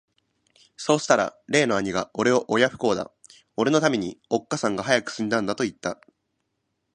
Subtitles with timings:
[0.77, 3.11] さうしたら例の兄がおれを親不孝だ、
[3.55, 6.01] おれの為めに、おつかさんが早く死んだんだと云つた。